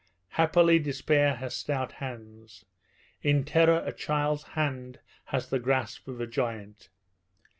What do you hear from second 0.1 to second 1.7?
Happily despair has